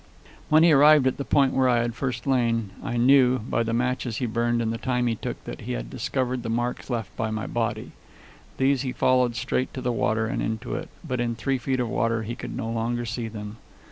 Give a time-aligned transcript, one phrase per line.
[0.49, 3.71] When he arrived at the point where I had first lain, I knew, by the
[3.71, 7.15] matches he burned and the time he took, that he had discovered the marks left
[7.15, 7.91] by my body.
[8.57, 11.87] These he followed straight to the water and into it, but in three feet of
[11.87, 13.57] water he could no longer see them.